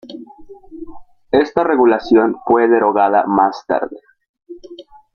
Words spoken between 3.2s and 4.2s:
más tarde.